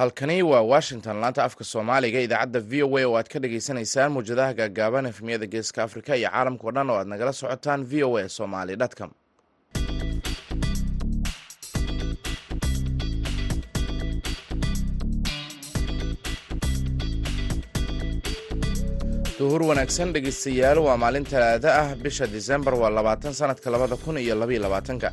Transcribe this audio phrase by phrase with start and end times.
[0.00, 4.52] halkani waa washington laanta afka soomaaliga idaacadda v o a oo aad ka dhagaysanaysaan muwjadaha
[4.60, 8.74] gaagaaban efmiyada geeska afrika iyo caalamkao dhan oo aad nagala socotaan v o a somali
[8.98, 9.10] com
[19.40, 21.88] duhur wanaagsan dhegeystayaal waa maalin talaada ah.
[22.04, 25.08] Bisha disembar waa labaatan sanadka labada kun iyo labaiyo labaatanka.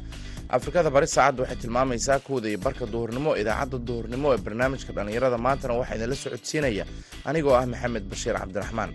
[0.58, 5.74] Afrikada bari saacadda waxay tilmaamaysaa kowda iyo barka duhurnimo idaacadda duhurnimo ee barnaamijka dhallinyarada maantana
[5.80, 6.84] waxaa idinla socodsiinaya
[7.30, 8.92] anigoo ah maxamed bashiir cabdiraxmaan.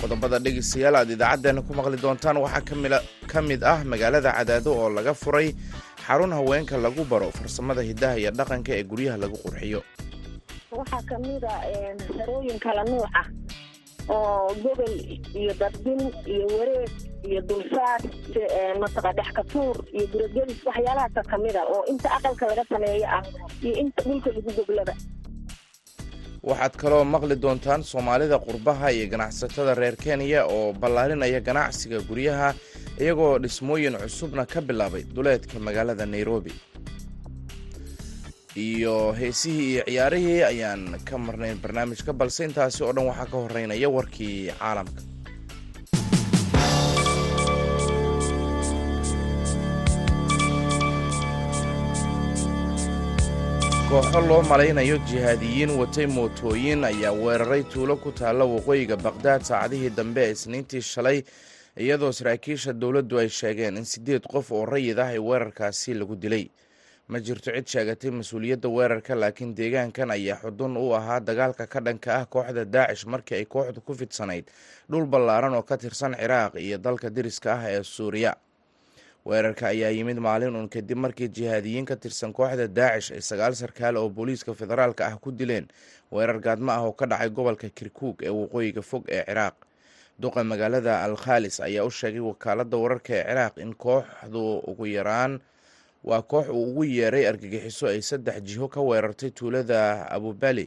[0.00, 2.36] Qodobada dhegeystayaal aad idaacaddeenna ku maqli doontaan.
[2.44, 2.62] Waxaa
[3.32, 5.48] ka mid ah magaalada cadaado oo laga furay
[6.06, 9.80] xarun haweenka lagu baro farsamada hidaha iyo dhaqanka ee guryaha lagu qurxiyo.
[10.72, 11.54] Waxaa ka mid a
[12.18, 13.26] harooyin kala nuuc ah
[14.08, 14.94] oo gobol
[15.40, 16.90] iyo darbin iyo wareeg
[17.28, 18.00] iyo dulsaar
[18.82, 23.22] mataqa dhexkatuur iyo guragelis waxyaalahaasa ka mid a oo inta aqalka laga sameeyo ah
[23.62, 24.94] iyo inta dhulka lagu goglada
[26.48, 32.48] waxaad kaloo maqli doontaan soomaalida qurbaha iyo ganacsatada reer kenya oo ballaarinaya ganacsiga guryaha
[33.02, 36.52] iyagoo dhismooyin cusubna ka bilaabay duleedka magaalada nairobi.
[38.56, 43.88] Iyo heesihii iyo ciyaarihii ayaan ka marnayn barnaamijka balse intaasi oo dhan waxaa ka horeynaya
[43.96, 45.00] warkii caalamka
[53.92, 60.20] kooxo loo malaynayo jihaadiyiin watay mootooyin ayaa weeraray tuulo ku taalla waqooyiga baqhdaad saacadihii dambe
[60.26, 61.18] ee isniintii shalay
[61.84, 66.48] iyadoo saraakiisha dowladdu ay sheegeen in siddeed qof oo rayid ah ay weerarkaasi lagu dilay.
[67.08, 72.10] Ma jirto cid sheegatay mas'uuliyadda weerarka laakiin deegaankan ayaa xudun u ahaa dagaalka ka dhanka
[72.20, 74.44] ah kooxda daacish markii ay kooxdu ku fidsanayd
[74.90, 78.32] dhul ballaaran oo ka tirsan ciraaq iyo dalka deriska ah ee suuriya
[79.26, 83.96] weerarka ayaa yimid maalin uun kadib markii jihaadiyiin ka tirsan kooxda daacish ay sagaal sarkaal
[83.96, 85.68] oo booliiska federaalka ah ku dileen.
[86.12, 89.54] Weerar gaadmo ah oo ka dhacay gobolka kirkuug ee waqooyiga fog ee ciraaq.
[90.18, 95.40] Duqa magaalada al khaalis ayaa u sheegay wakaaladda wararka ee ciraaq in kooxdu ugu yaraan
[96.04, 100.66] waa koox uu ugu yeeray argagixiso ay saddex jiho ka weerartay tuulada abubali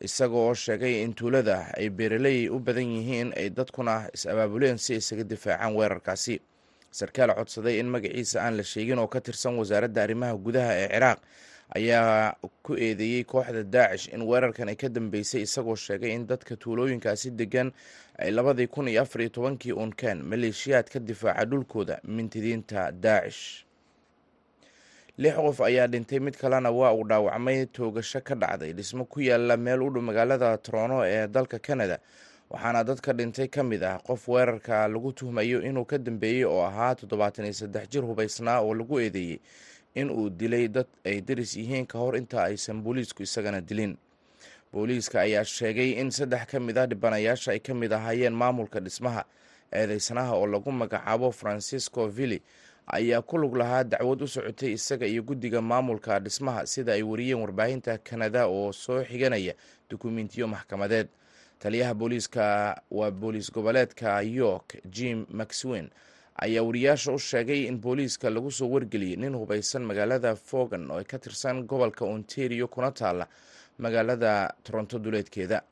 [0.00, 5.24] isaga oo sheegay in tuulada ay beeraley u badan yihiin ay dadkuna is-abaabuleen si isaga
[5.24, 6.36] difaacaan weerarkaasi
[6.90, 11.18] sarkaal codsaday in magaciisa aan la sheegin oo ka tirsan wasaaradda arrimaha gudaha ee ciraaq
[11.76, 17.30] ayaa ku eedeeyey kooxda daacish in weerarkan ay ka dambeysay isagoo sheegay in dadka tuulooyinkaasi
[17.30, 17.72] degan
[18.18, 23.64] ay labadii kun iyo afar iyo tobankii unkeen maleeshiyaad ka difaaca dhulkooda mintidiinta daacish
[25.18, 28.72] lix qof ayaa dhintay mid kalena waa uu dhaawacmay toogasho ka dhacday.
[28.72, 31.98] Dhismo ku yaalla meel u dhow magaalada torono ee dalka canada
[32.50, 36.94] waxaana dadka dhintay ka mid ah qof weerarka lagu tuhmayo inuu ka dambeeyey oo ahaa
[36.94, 39.38] toddobaatan iyo saddex jir hubaysnaa oo lagu eedeeyey
[39.94, 43.96] in uu dilay dad ay deris yihiin ka hor inta aysan booliisku isagana dilin.
[44.72, 49.24] Booliiska ayaa sheegay in saddex ka mid ah dhibanayaasha ay ka mid ahaayeen maamulka dhismaha
[49.72, 52.42] eedeysanaha oo lagu magacaabo francisco villi
[52.86, 57.40] ayaa ku lug lahaa dacwad u socotay isaga iyo guddiga maamulka dhismaha sida ay wariyeen
[57.40, 59.54] warbaahinta kanada oo soo xiganaya
[59.90, 61.08] dukumentiyo maxkamadeed
[61.58, 62.44] taliyaha booliiska
[62.90, 65.90] waa booliis goboleedka york jim maxwin.
[66.40, 71.18] Ayaa wariyaasha u sheegay in booliiska lagu soo wargeliyey nin hubaysan magaalada fogan oo ka
[71.18, 73.26] tirsan gobolka ontario kuna taalla
[73.78, 75.62] magaalada toronto duleedkeeda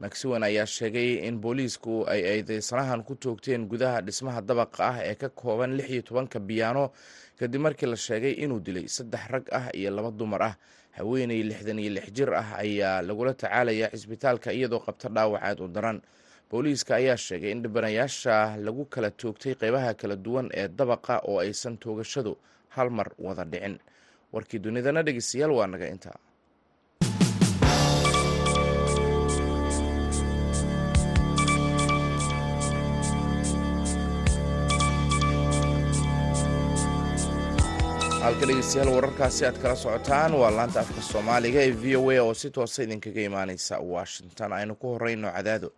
[0.00, 5.28] maxwen ayaa sheegay in booliisku ay eedeysanahan ku toogteen gudaha dhismaha dabaqa ah ee ka
[5.28, 6.90] kooban lix iyo tobanka biyaano
[7.38, 10.54] kadib markii la sheegay inuu dilay saddex rag ah iyo laba dumar ah
[10.96, 15.98] haweeney lixdan iyo lix jir ah ayaa lagula tacaalaya cisbitaalka iyadoo qabta dhaawacaad u daran.
[16.50, 21.76] Booliiska ayaa sheegay in dhibanayaasha lagu kala toogtay qeybaha kala duwan ee dabaqa oo aysan
[21.82, 22.32] toogashadu
[22.74, 23.76] hal mar wada dhicin.
[24.32, 26.18] Warkii dunidana dhegeystayaal waa naga intaa
[38.26, 40.32] halka dhegeystayaal wararkaasi aad kala socotaan.
[40.40, 44.52] Waa laanta afka soomaaliga ee v o a oo si toosa idinkaga imaaneysa washington.
[44.52, 45.68] Aynu ku horeyno cadaado.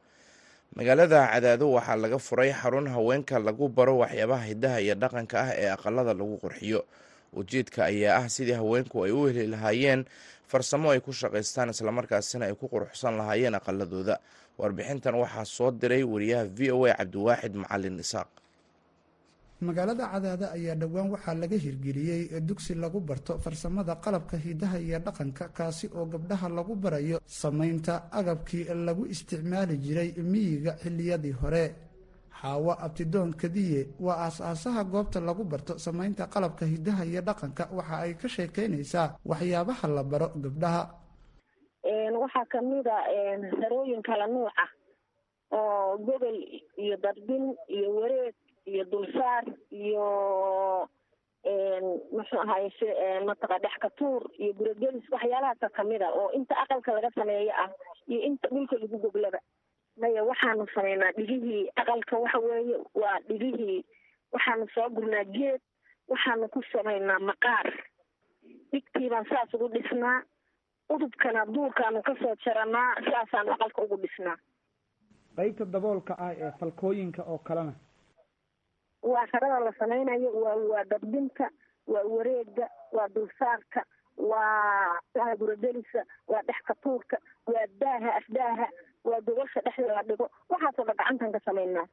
[0.77, 5.69] Magaalada cadaado waxaa laga furay xarun haweenka lagu baro waxyaabaha hidaha iyo dhaqanka ah ee
[5.77, 6.81] aqalada lagu qurxiyo.
[7.33, 10.05] Ujeedka ayaa ah sidii haweenku ay u heli lahaayeen
[10.51, 14.17] farsamo ay ku shaqaystaan islamarkaasina ay ku quruxsan lahaayeen aqaladooda
[14.59, 18.29] warbixintan waxaa soo diray wariyaha v o a cabdiwaaxid macalin isaaq
[19.61, 25.49] magaalada cadaada ayaa dhowaan waxaa laga hirgeliyey dugsi lagu barto farsamada qalabka hidaha iyo dhaqanka
[25.57, 31.65] kaasi oo gabdhaha lagu barayo samaynta agabkii lagu isticmaali jiray miyiga xilliyadii hore.
[32.39, 38.15] Xaawo abtidoon kadiye waa aas-aasaha goobta lagu barto samaynta qalabka hidaha iyo dhaqanka waxa ay
[38.15, 40.83] ka sheekeynaysaa waxyaabaha la baro gabdhaha.
[42.23, 42.95] Waxaa kamida
[43.61, 44.65] sarooyin kala nuuca
[45.51, 46.39] oo gobol
[46.79, 48.35] iyo darbin iyo wareeg
[48.73, 50.07] iyo dulsaar iyo
[52.13, 57.71] muxuu ahaye mataqa dhexkatuur iyo guragelis waxyaalahaasa kamida oo inta aqalka laga sameeyo ah
[58.09, 59.39] iyo inta dhulka lagu goglaba.
[60.01, 63.85] Maya waxaanu sameynaa dhigihii aqalka waxa weeye waa dhigihii
[64.33, 65.61] waxaanu soo gurnaa geed
[66.09, 67.73] waxaanu ku samaynaa maqaar.
[68.73, 70.23] Dhigtii baan saas ugu dhisnaa
[70.89, 74.37] udubkana duurkaanu ka soo jaranaa saasaanu aqalka ugu dhisnaa.
[75.37, 77.73] Qaybta daboolka ah ee falkooyinka oo kalena
[79.03, 81.51] waa harada la samaynayo waa waa darbinta
[81.87, 83.85] waa wareega waa dulsaarka
[84.17, 87.17] waa guragelisa waa dhexkatuurka
[87.47, 88.67] waa daaha afdaaha
[89.05, 90.31] waa gogosha dhexda la dhigo.
[90.49, 91.87] Waxaasoo dha gacantan ka samaynaa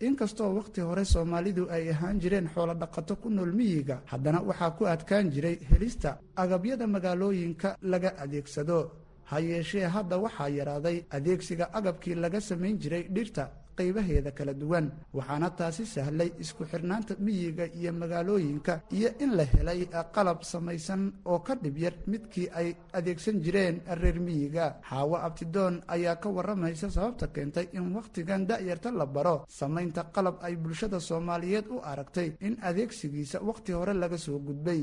[0.00, 4.86] inkastoo wakhti hore soomaalidu ay ahaan jireen xoolo dhaqato ku nool miyiga haddana waxaa ku
[4.86, 8.90] adkaan jiray helista agabyada magaalooyinka laga adeegsado.
[9.30, 13.48] Ha yeeshee hadda waxaa yaraaday adeegsiga agabkii laga samayn jiray dhirta
[13.78, 19.80] qaybaheeda kala duwan waxaana taasi sahlay isku xirnaanta miyiga iyo magaalooyinka iyo in la helay
[20.16, 24.66] qalab samaysan oo ka dhib yar midkii ay adeegsan jireen reer miyiga.
[24.88, 29.44] Xaawo abtidoon ayaa ka waramaysa sababta keentay in wakhtigan da'yarta la baro.
[29.48, 34.82] Samaynta qalab ay bulshada soomaaliyeed u aragtay in adeegsigiisa wakhti hore laga soo gudbay.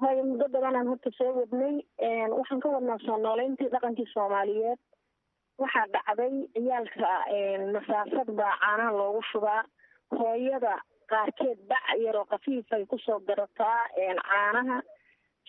[0.00, 1.76] Hooyo muddo badanaan horta soo wadnay
[2.38, 4.78] waxaan ka wadnaa soo nooleyntii dhaqankii soomaaliyeed
[5.62, 7.08] waxaa dhacday ciyaalka
[7.74, 9.62] masaafad baa caanaha loogu shubaa.
[10.18, 10.74] Hooyada
[11.10, 14.82] qaarkeed bac yaroo kafiifay ku soo garataa caanaha.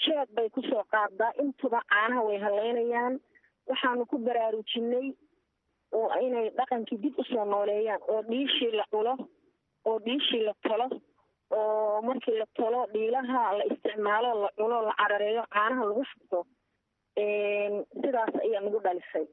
[0.03, 3.19] Sheeg bay ku soo qaadaa intuba caanaha way haleynayaan
[3.69, 5.07] waxaanu ku baraarujinay
[5.97, 9.13] oo inay dhaqankii dib u soo nooleeyaan oo dhiishii la culo
[9.85, 10.87] oo dhiishii la tolo
[11.57, 16.39] oo markii la tolo dhiilaha la isticmaalo la culo la carareeyo caanaha lagu shubto.
[18.01, 19.25] Sidaas ayaa nagu dhalisay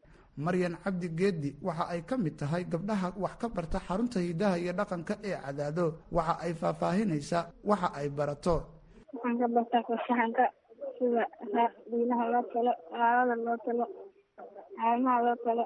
[0.47, 4.73] maryan cabdi geedi waxa ay ka mid tahay gabdhaha wax ka barta xarunta hidaha iyo
[4.79, 5.87] dhaqanka ee cadaado.
[6.17, 8.57] Waxa ay faahfaahinaysaa waxa ay barato.
[9.15, 10.45] Waxaan ka bartaa fasaxanka
[10.99, 11.25] sida
[11.91, 13.85] dhiilaha loo talo aalada loo talo
[14.77, 15.65] caanaha loo talo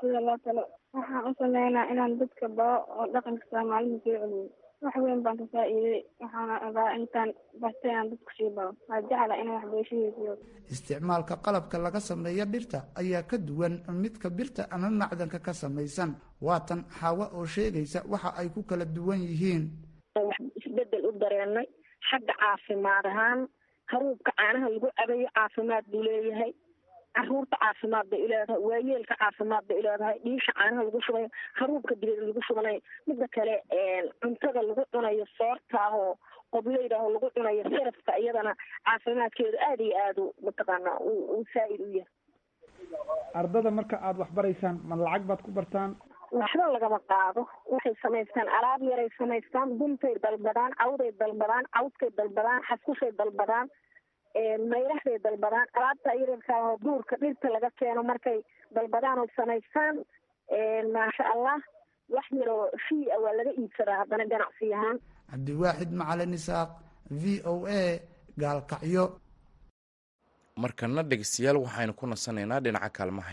[0.00, 0.62] sida loo talo.
[0.94, 4.44] Waxaan u sameynaa inaan dadka bao oo dhaqanka soomaalida soo celiyo
[4.82, 7.30] wax weyn baan ka faa-iiday waxaana ogaa intaan
[7.60, 8.72] bartay inaan dadku sii baro.
[8.88, 10.34] Waa jecla inaan waxbarashadiisiyo
[10.72, 16.10] isticmaalka qalabka laga sameeyo dhirta ayaa ka duwan midka birta ama macdanka ka samaysan.
[16.46, 19.64] Waatan xaawo oo sheegaysa waxa ay ku kala duwan yihiin.
[20.16, 21.66] Wax isbeddel u dareenay
[22.10, 23.40] xagga caafimaad ahaan.
[23.92, 26.52] Haruubka caanaha lagu cabayo caafimaad buu leeyahay
[27.16, 31.28] carruurta caafimaad bay uleedahay waayeelka caafimaad bay uleedahay dhiisha caanaha lagu shubayo
[31.60, 33.54] haruubka dibeed lagu shubanayo midda kale
[34.22, 36.10] cuntada lagu cunayo soortaahoo
[36.56, 38.52] qobleydaahoo lagu cunayo sarafka iyadana
[38.90, 42.10] caafimaadkeedu aada iyo aada mataqaana uu saa-id u yahay.
[43.40, 45.92] Ardada marka aada wax baraysaan ma lacag baad ku bartaan?
[46.40, 47.42] Waxba lagama qaado.
[47.72, 53.68] Waxay samaystaan alaab yaray samaystaan buntay dalbadaan cawday dalbadaan cawskay dalbadaan xaskushay dalbadaan
[54.72, 58.38] mayraxday dalbadaan alaabta yararkaao duurka dhirta laga keeno markay
[58.74, 59.96] dalbadaan oo samaystaan
[60.94, 61.58] maasha allah
[62.14, 64.98] wax yaroo fii a waa laga iibsadaa haddana ganacsi ahaan.
[65.30, 66.70] Cabdiwaaxid macalin isaaq
[67.10, 68.00] v o a
[68.42, 69.04] gaalkacyo.
[70.62, 73.32] Markana dhegeystayaal waxaynu ku nasanaynaa dhinaca kaalmaha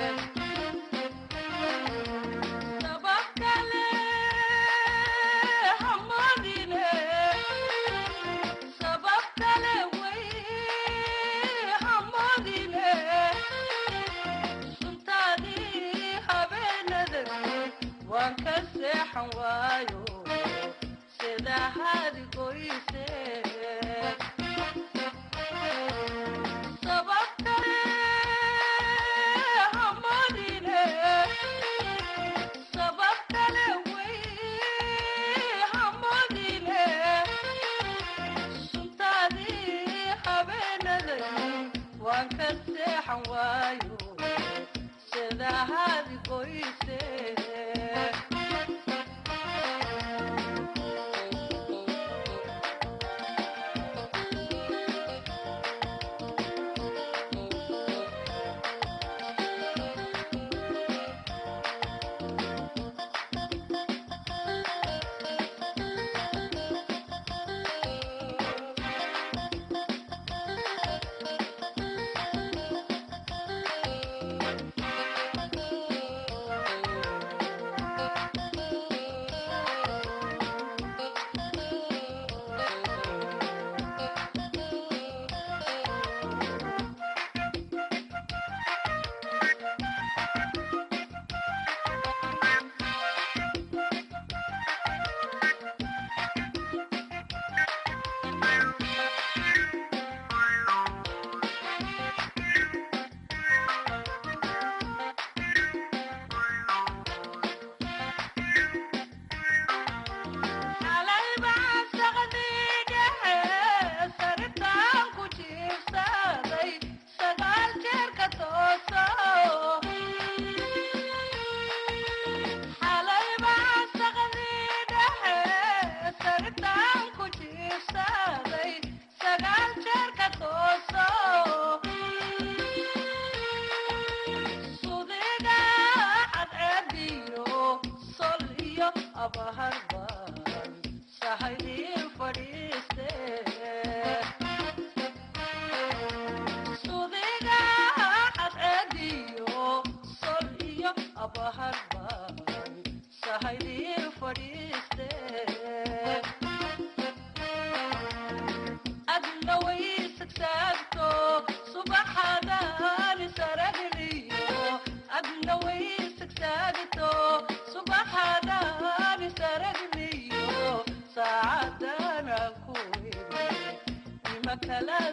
[139.25, 140.73] ab harban
[141.19, 143.09] shahadii fadhiiste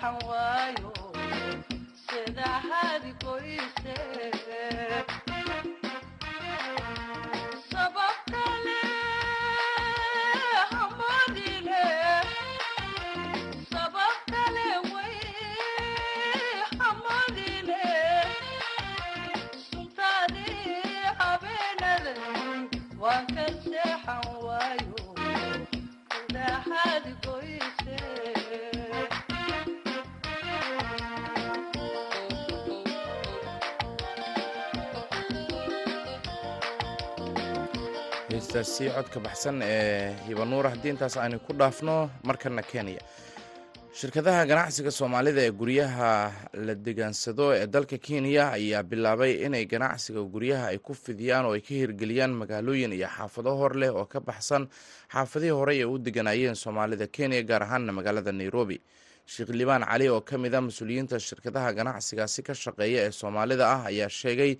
[0.00, 0.80] haysaha
[38.40, 43.00] heystaasi codka baxsan ee hibanuura haddii intaas aynu ku dhaafno markana kenya.
[43.92, 46.32] Shirkadaha ganacsiga soomaalida ee guryaha
[46.66, 51.60] la degaansado ee dalka kenya ayaa bilaabay inay ganacsiga guryaha ay ku fidiyaan oo ay
[51.60, 54.68] ka hirgeliyaan magaalooyin iyo xaafado hor leh oo ka baxsan
[55.12, 58.80] xaafadihii horey ay u deganayeen soomaalida kenya gaar ahaanna magaalada nairobi
[59.32, 63.82] sheekh liibaan cali oo ka mid a mas'uuliyiinta shirkadaha ganacsigaasi ka shaqeeya ee soomaalida ah
[63.90, 64.52] ayaa sheegay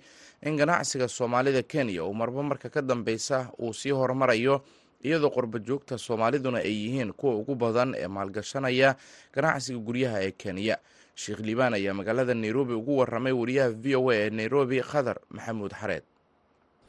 [0.47, 4.55] in ganacsiga soomaalida kenya uu marba marka ka dambeysa uu sii horumarayo
[5.03, 8.95] iyadoo qurba joogta soomaaliduna ay yihiin kuwa ugu badan ee maalgashanaya
[9.35, 10.77] ganacsiga guryaha ee kenya.
[11.21, 15.73] Sheekh liibaan ayaa magaalada nairobi ugu waramay wariyaha v o a ee nairobi khadar maxamuud
[15.81, 16.03] xareed.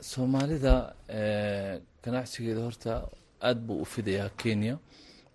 [0.01, 0.75] Soomaalida
[2.05, 2.95] ganacsigeeda horta
[3.43, 4.79] aada buu u fidayaa kenya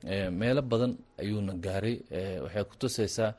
[0.03, 1.95] meelo badan ayuuna gaaray
[2.43, 3.33] waxay ku tusaysaa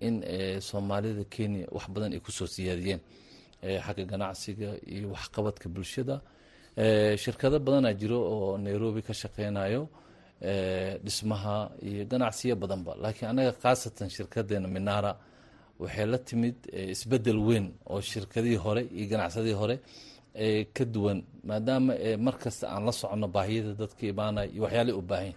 [0.00, 0.14] in
[0.60, 3.00] soomaalida kenya wax badan ay ku soo siyaadiyeen
[3.86, 6.20] xagga ganacsiga iyo waxqabadka bulshada.
[7.22, 9.88] Shirkado badanaa jiro oo nairobi ka shaqeynayo
[11.04, 12.92] dhismaha iyo ganacsiyo badanba.
[13.02, 15.12] Laakiin anaga khaasatan shirkadeena minara
[15.82, 16.56] waxay la timid
[16.94, 19.76] isbeddel weyn oo shirkadihii hore iyo ganacsadihii hore
[20.76, 21.18] ka duwan.
[21.48, 21.92] Maadaama
[22.26, 25.32] markasta aan la socono baahiyada dadka imaanaya iyo waxyaalay u baahan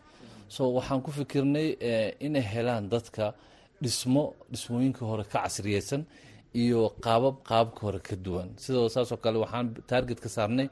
[0.56, 1.68] so waxaan ku fikirnay
[2.26, 3.26] inay helaan dadka
[3.84, 6.02] dhismo dhismooyinka hore ka casriyeysan
[6.62, 8.50] iyo qaabab qaababka hore ka duwan.
[8.64, 10.68] Sidoo saasoo kale waxaan taarget ka saarnay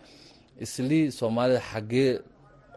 [0.66, 2.12] islii soomaalida xaggee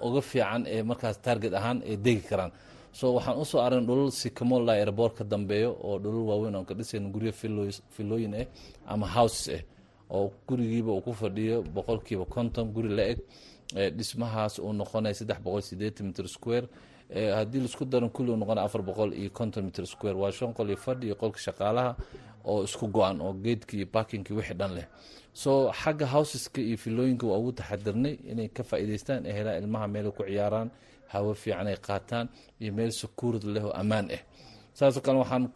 [0.07, 2.53] uga fiican ee markaas taarget ahaan ay degi karaan.
[2.99, 6.75] So waxaan u soo aran dhulal sikamola airboort ka dambeeyo oo dhulal waaweyn oon ka
[6.79, 7.33] dhisayno guryo
[7.97, 8.47] filooyin ah
[8.93, 9.63] ama houses ah
[10.17, 13.19] oo gurigiiba uu ku fadhiyo boqolkiiba konton guri la eg
[13.75, 16.67] dhismahaas uu noqonaya saddex boqol sideetan mitr square.
[17.13, 20.17] Haddii la isku daran kulli uu noqonaya afar boqol iyo konton mitr square.
[20.17, 21.97] Waa shan qol iyo fadhi iyo qolka shaqaalaha
[22.45, 24.87] oo isku go-an oo geedki iyo parkingki wixii dhan leh.
[25.33, 30.13] So xagga houseska iyo filooyinka waa ugu taxadirnay inay ka faa'iideystaan ee helaan ilmaha meelay
[30.13, 30.71] ku ciyaaraan
[31.13, 32.29] hawo fiican ay qaataan
[32.61, 34.23] iyo meel securid leh oo ammaan ah
[34.75, 35.49] saasoo kale waxaan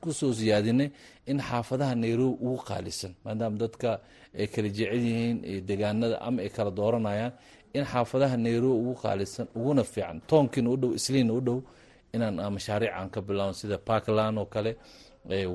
[0.00, 0.90] ku soo siyaadinay
[1.26, 4.00] in xaafadaha nairobi ugu qaalisan maadaama dadka
[4.38, 5.36] ay kala jecel yihiin
[5.68, 7.32] degaanada ama ay kala dooranayaan
[7.74, 11.58] in xaafadaha nairobi ugu qaalisan uguna fiican toonkiina u dhow isliina u dhow
[12.14, 14.76] inaan mashaariic aan ka bilaawno sida parkland oo kale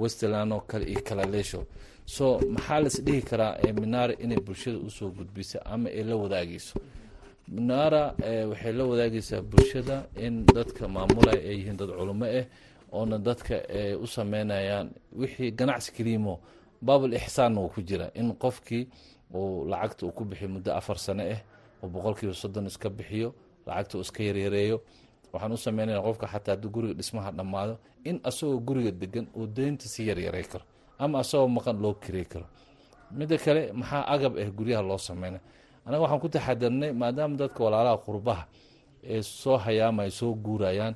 [0.01, 1.65] westland oo kale iyo kalaleesho
[2.05, 6.79] so maxaa las dhihi karaa minara inay bulshada u soo gudbiso ama ay la wadaageyso
[7.47, 8.13] minara
[8.49, 12.45] waxay la wadaageysaa bulshada in dadka maamulaya ay yihiin dad culimo ah
[12.91, 13.55] oona dadka
[14.03, 16.39] u sameynayaan wixii ganacsi kaliimo
[16.81, 18.09] baabul ixsaanna uu ku jira.
[18.13, 18.87] In qofkii
[19.33, 21.39] uu lacagta uu ku bixiyo muddo afar sano ah
[21.83, 23.29] oo boqolkiiba soddon iska bixiyo
[23.65, 24.77] lacagta iska yaryareeyo
[25.33, 27.73] waxaan u sameynaya qofka xataa haddii guriga dhismaha dhammaado
[28.09, 30.65] in asagoo guriga degan uu deynta si yaryaray karo
[30.99, 32.45] ama asagoo maqan loo kirey karo.
[33.17, 35.41] Midda kale maxaa agab ah guryaha loo sameynay
[35.85, 38.43] anaga waxaan ku taxadirnay maadaama dadka walaalaha qurbaha
[39.03, 40.95] ee soo hayaamaya soo guurayaan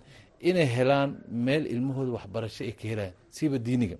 [0.49, 1.09] inay helaan
[1.45, 3.97] meel ilmahooda waxbarasho ay ka helayaan siiba diiniga.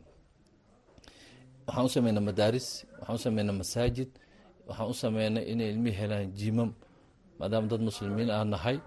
[1.68, 2.68] Waxaan u sameynay madaaris
[3.00, 4.10] waxaan u sameynay masaajid
[4.70, 6.72] waxaan u sameynay inay ilmihii helaan jimam
[7.40, 8.78] maadaama dad muslimiin aan nahay.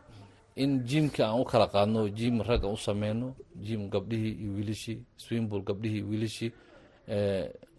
[0.62, 3.28] In jimka aan u kala qaadno jim rag aan u sameyno
[3.66, 6.50] jim gabdhihii iyo wiilashii swinbul gabdhihii iyo wiilashii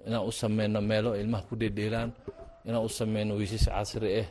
[0.08, 2.10] inaan u sameyno meelo ilmaha ku dhedheelaan
[2.68, 4.28] inaan u sameyno wiishash casri ah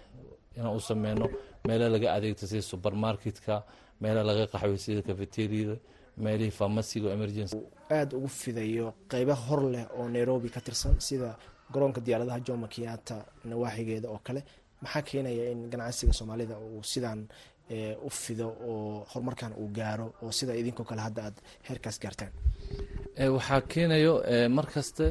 [0.56, 1.26] inaan u sameyno
[1.68, 3.54] meelo laga adeegto sida supermarketka
[4.02, 5.76] meelo laga qaxway sida cafeteriada
[6.24, 7.56] meelihii farmasiga emergency.
[7.90, 11.28] Aada ugu fidayo qeybo hor leh oo nairobi ka tirsan sida
[11.74, 13.14] garoonka diyaaradaha jomo kenyatta
[13.50, 14.40] nawaaxigeeda oo kale.
[14.82, 17.20] Maxaa keenaya in ganacsiga soomaalida uu sidaan
[18.06, 21.37] u fido oo horumarkan uu gaaro oo sida idinkoo kale hadda aad
[21.68, 22.32] heerkaas gaartaan?
[23.37, 24.14] Waxaa keenayo
[24.56, 25.04] mar kasta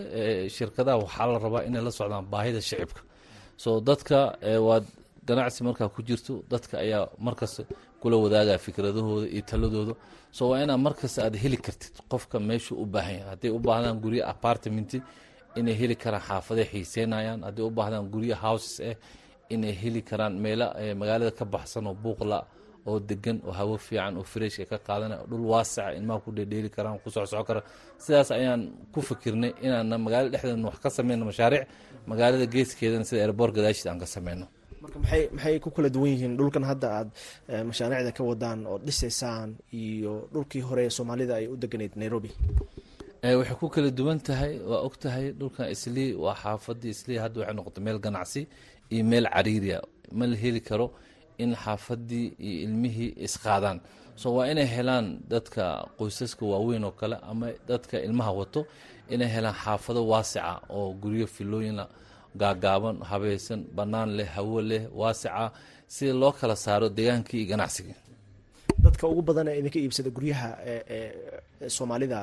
[0.56, 3.02] shirkadaha waxaa la rabaa inay la socdaan baahida shicibka.
[3.64, 4.18] So dadka
[4.68, 4.86] waad
[5.28, 7.62] ganacsi markaa ku jirto dadka ayaa markasta
[8.02, 9.94] kula wadaagaa fikradahooda iyo taladooda
[10.38, 13.30] so waa inaa markasta aad heli kartid qofka meeshuu u baahan yahay.
[13.32, 14.92] Hadday u baahdaan guryo apartment
[15.60, 17.40] inay heli karaan xaafaday xiiseynayaan.
[17.48, 18.96] Hadday u baahdaan guryo houses ah
[19.54, 20.68] inay heli karaan meelo
[21.02, 22.40] magaalada ka baxsan oo buuqla
[22.90, 26.70] oo degan oo hawo fiican oo fresh ay ka qaadanaya dhul waasaca ilmaha ku dhedheeli
[26.76, 27.62] karaan ku socsoco kara
[28.04, 28.62] sidaas ayaan
[28.94, 31.64] ku fikirnay inaana magaalada dhexdeedna wax ka sameyno mashaariic.
[32.12, 34.46] Magaalada geeskeedana sida airboort gadaashiis aan ka sameyno
[34.84, 37.10] marka maxay maxay ku kala duwan yihiin dhulkan hadda aad
[37.70, 39.50] mashaariicda ka wadaan oo dhisaysaan
[39.82, 42.32] iyo dhulkii hore soomaalida ay u deganayd nairobi
[43.24, 47.18] waxay ku kala duwan tahay waa og tahay dhulkan islii waa xaafadii islii.
[47.24, 48.42] Hadda waxay noqotay meel ganacsi
[48.94, 49.80] iyo meel cariiriya.
[50.18, 50.88] Ma la heli karo
[51.38, 53.78] in xaafadii iyo ilmihii isqaadaan
[54.16, 55.64] so waa inay helaan dadka
[55.98, 58.62] qoysaska waaweyn oo kale ama dadka ilmaha wato
[59.14, 61.86] inay helaan xaafado waasica oo guryo filooyina
[62.42, 65.52] gaagaaban habaysan bannaan leh hawo leh waasica
[65.88, 67.96] si loo kala saaro degaankii iyo ganacsigii.
[68.84, 70.50] Dadka ugu badan ee idinka iibsada guryaha
[71.76, 72.20] soomaalida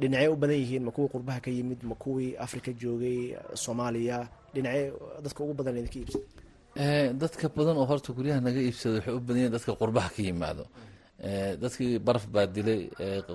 [0.00, 3.18] dhinacey u badan yihiin ma kuwii qurbaha ka yimid ma kuwii africa joogay
[3.64, 4.18] soomaaliya
[4.54, 4.86] dhinacee
[5.24, 9.36] dadka ugu badan idinka iibsada dadka badan oo horta guryaha naga iibsada waxay u badan
[9.40, 10.64] yihiin dadka qurbaha ka yimaado.
[11.62, 12.82] Dadkii baraf baa dilay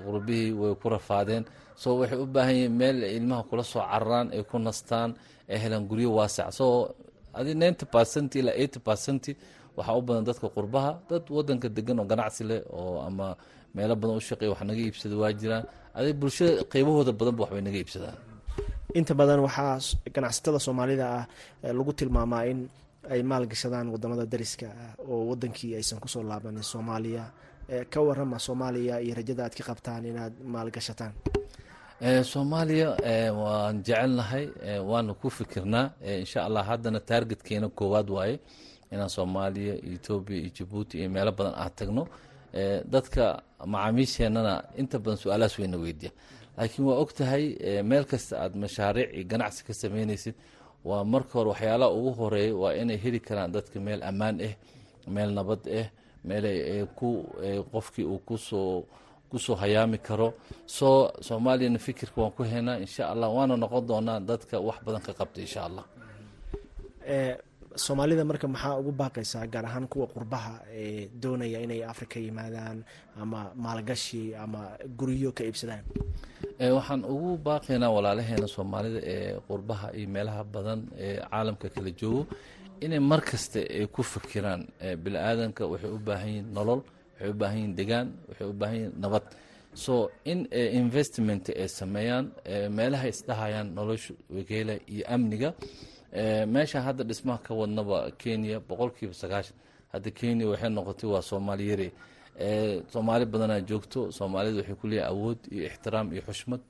[0.06, 1.44] qurbihii way ku rafaadeen.
[1.76, 5.10] So waxay u baahan yihiin meel ilmaha kula soo cararaan ay ku nastaan
[5.48, 6.50] ay helaan guryo waasac.
[6.58, 6.64] So
[7.38, 9.22] adi ninety percent ilaa eighty percent
[9.76, 13.26] waxaa u badan dadka qurbaha dad wadanka degan oo ganacsi leh oo ama
[13.76, 15.64] meelo badan u shaqeeya wax naga iibsada waa jiraan
[15.98, 18.16] adi bulshada qeybahooda badanba waxbay naga iibsadaan.
[18.98, 19.74] Inta badan waxaa
[20.14, 21.24] ganacsatada soomaalida ah
[21.78, 22.58] lagu tilmaamaa in
[23.12, 27.24] ay maalgashadaan waddamada dariska ah oo wadankii aysan ku soo laabanin soomaaliya.
[27.92, 31.12] Ka warama soomaaliya iyo rajada aad ka qabtaan inaad maalgashataan
[32.32, 32.88] soomaaliya
[33.42, 34.44] waan jecelnahay
[34.90, 35.90] waana ku fikirnaa.
[36.22, 38.36] Insha allah haddana taargetkeena koowaad waaye
[38.92, 42.04] inaan soomaaliya etoobiya iyo jabuuti iyo meelo badan aad tagno
[42.92, 46.10] dadka macaamiisheenana inta badan su'aalahaas weyna weydiya.
[46.56, 47.10] Laakiin waa og
[47.90, 50.34] meel kasta aad mashaariic iyo ganacsi ka sameynaysid
[50.84, 54.54] waa marka hore waxyaalaha ugu horreeya waa inay heli karaan dadka meel ammaan ah
[55.14, 55.86] meel nabad ah
[56.24, 56.44] meel
[57.72, 58.84] qofkii uu ku soo
[59.30, 60.34] ku soo hayaami karo.
[60.66, 65.12] Soo soomaaliyana fikirka waan ku haynaa insha allah waana noqon doonaa dadka wax badan ka
[65.18, 65.84] qabta insha allah
[67.84, 72.78] soomaalida marka maxaa ugu baaqaysaa gaar ahaan kuwa qurbaha ee doonaya inay africa yimaadaan
[73.22, 74.60] ama maalgashi ama
[74.98, 75.84] guryo ka iibsadaan?
[76.76, 82.22] Waxaan ugu baaqaynaa walaalaheena soomaalida ee qurbaha iyo meelaha badan ee caalamka kala joogo
[82.84, 84.62] inay mar kasta ay ku fikiraan
[85.04, 86.80] bini-aadanka waxay u baahan yihiin nolol
[87.14, 89.24] waxay u baahan yihiin degaan waxay u baahan yihiin nabad.
[89.84, 90.38] So in
[90.82, 92.26] investment ay sameeyaan
[92.78, 95.50] meelaha isdhahayaan nolosha wageela iyo amniga
[96.54, 99.56] meesha hadda dhismaha ka wadnaba kenya boqolkiiba sagaashan.
[99.92, 101.88] Hadda kenya waxay noqotay waa soomaali yare.
[102.92, 106.60] Soomaali badanaa joogto soomaalida waxay ku leeyahay awood iyo ixtiraam iyo xushmad.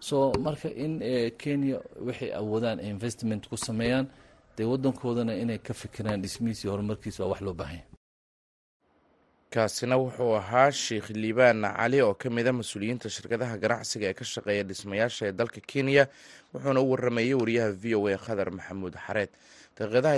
[0.00, 0.98] So marka in
[1.38, 4.06] kenya waxay awoodaan investment ku sameeyaan
[4.56, 7.82] dee wadankoodana inay ka fikiraan dhismihiis iyo horumarkiis waa wax loo baahanya
[9.54, 14.24] kaasina wuxuu ahaa sheikh liibaan cali oo ka mid a mas'uuliyiinta shirkadaha ganacsiga ee ka
[14.24, 16.04] shaqeeya dhismayaasha ee dalka kenya
[16.54, 19.30] wuxuuna u waramayey wariyaha v o a khadar maxamuud xareed.
[19.78, 20.16] Daqiiqadaha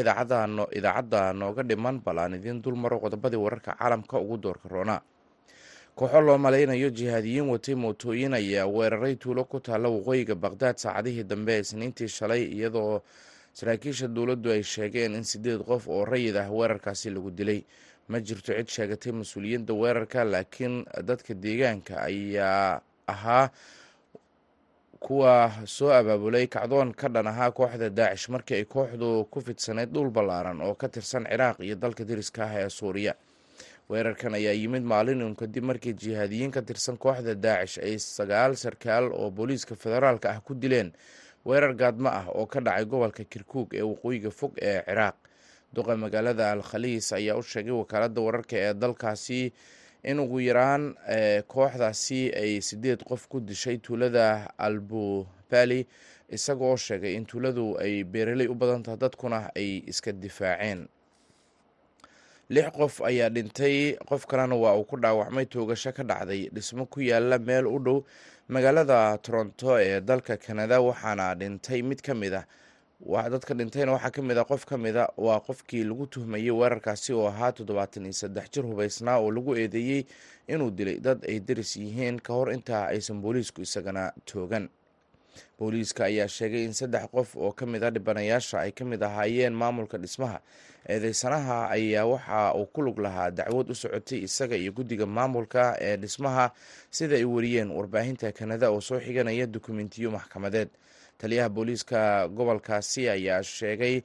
[0.79, 5.01] idaacadda nooga dhiman bal aan idiin dul maro qodobadii wararka caalamka ugu doorka roonaa
[5.97, 11.53] kooxo loo malaynayo jihaadiyiin watay mootooyin ayaa weeraray tuulo ku taalla waqooyiga baqhdaad saacadihii dambe
[11.57, 13.01] ee isniintii shalay iyadoo
[13.53, 17.65] saraakiisha dowladdu ay sheegeen in sideed qof oo rayid ah weerarkaasi lagu dilay
[18.09, 23.51] ma jirto cid sheegatay mas'uuliyadda weerarka laakiin dadka deegaanka ayaa ahaa
[25.01, 30.11] kuwa soo abaabulay kacdoon ka dhan ahaa kooxda daacish markii ay kooxdu ku fidsanayd dhul
[30.11, 33.15] ballaaran oo ka tirsan ciraaq iyo dalka deriska ah ee suuriya.
[33.91, 39.13] Weerarkan ayaa yimid maalin uun kadib markii jihaadiyiin ka tirsan kooxda daacish ay sagaal sarkaal
[39.13, 40.93] oo booliiska federaalka ah ku dileen.
[41.47, 45.15] Weerar gaadmo ah oo ka dhacay gobolka kirkuug ee waqooyiga fog ee ciraaq
[45.77, 49.41] duqa magaalada al khaliis ayaa u sheegay wakaaladda wararka ee dalkaasi
[50.11, 50.85] in ugu yaraan
[51.53, 54.27] kooxdaasi ay sideed qof ku dishay tuulada
[54.59, 55.81] albubali
[56.37, 60.89] isagoo sheegay in tuuladu ay beeraley u badan tahay dadkuna ay iska difaaceen.
[62.55, 66.49] Lix qof ayaa dhintay qof kalena waa uu ku dhaawacmay toogasho ka dhacday.
[66.55, 67.99] Dhismo ku yaalla meel u dhow
[68.49, 72.47] magaalada toronto ee dalka kanada waxaana dhintay mid ka mid ah
[73.01, 77.13] dadka dhintayna waxaa ka mid a qof ka mid a waa qofkii lagu tuhmayey weerarkaasi
[77.13, 80.05] oo ahaa toddobaatan iyo saddex jir hubeysnaa oo lagu eedeeyey
[80.49, 84.69] inuu dilay dad ay deris yihiin ka hor intaa aysan booliisku isagana toogan.
[85.59, 89.53] Booliiska ayaa sheegay in saddex qof oo ka mid a dhibanayaasha ay ka mid ahaayeen
[89.53, 90.41] maamulka dhismaha
[90.89, 95.97] eedeysanaha ayaa waxa uu ku lug lahaa dacwad u socotay isaga iyo guddiga maamulka ee
[95.97, 96.51] dhismaha
[96.91, 100.69] sida ay wariyeen warbaahinta kanada oo soo xiganaya dukumentiyo maxkamadeed
[101.19, 104.03] taliyaha booliiska gobolkaasi ayaa sheegay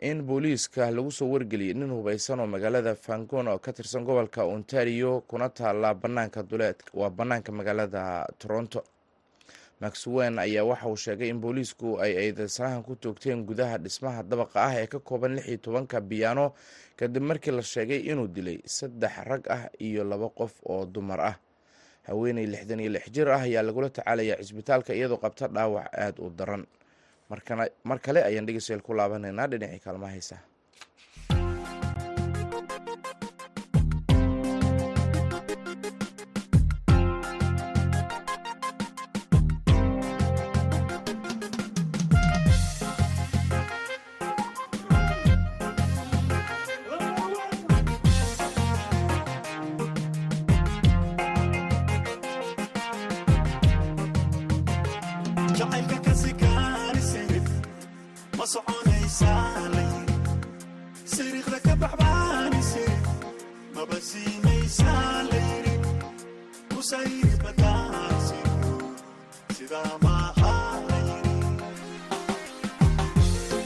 [0.00, 5.20] in booliiska lagu soo wargeliyay nin hubeysan oo magaalada fangon oo ka tirsan gobolka ontario
[5.30, 8.82] kuna taala banaanka duleed waa banaanka magaalada toronto.
[9.80, 14.74] Maxwen ayaa waxa uu sheegay in booliisku ay eedeysanahan ku toogteen gudaha dhismaha dabaqa ah
[14.80, 16.52] ee ka kooban lix iyo tobanka biyaano
[16.96, 21.36] kadib markii la sheegay inuu dilay saddex rag ah iyo laba qof oo dumar ah
[22.08, 26.30] haweeney lixdan iyo lix jir ah ayaa lagula tacaalayaa cisbitaalka iyadoo qabta dhaawac aada u
[26.38, 26.64] daran.
[27.88, 30.16] Mar kale ayaan dhegeystayaal ku laabanaynaa dhinacii kaalmaha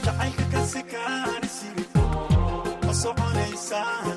[0.05, 1.83] jacaylka ka sikaanisibi
[2.85, 4.16] ma soconaysaa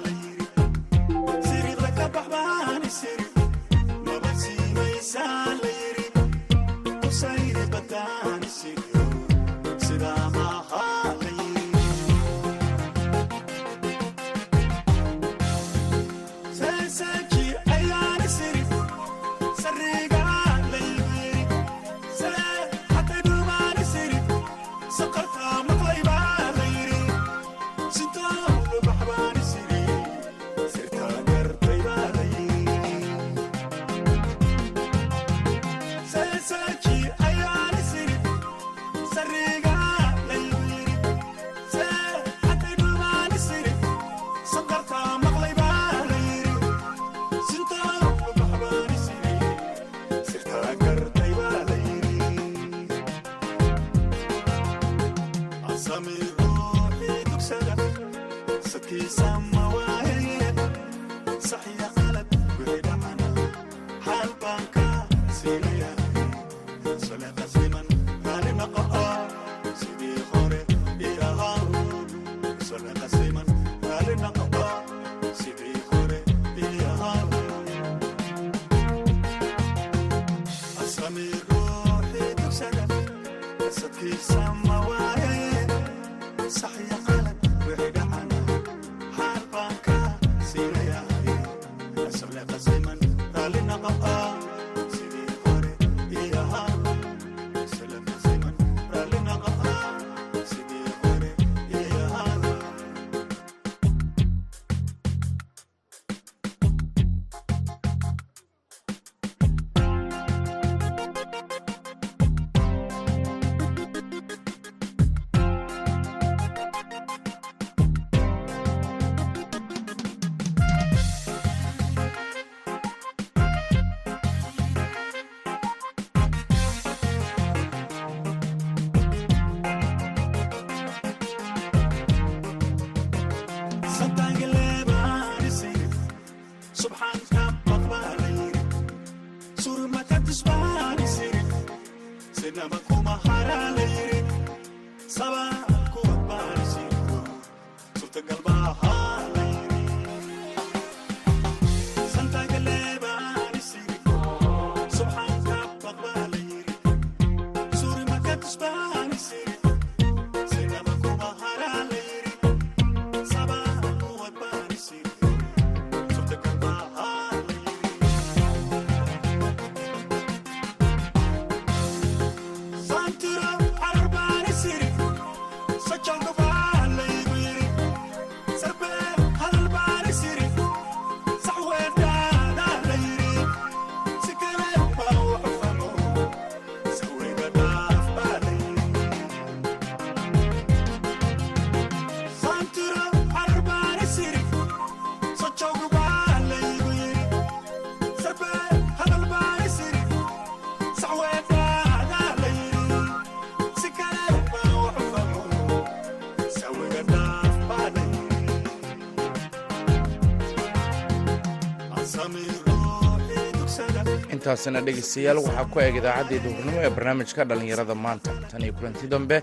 [214.34, 218.30] intaasina dhegaystayaal waxaa ku eeg idaacaddii duurnimo ee barnaamijka dhallinyarada maanta.
[218.50, 219.36] Tan iyo kulanti dambe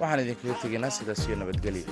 [0.00, 1.84] waxaan idinkaga tegaynaa sidaas iyo nabadgelya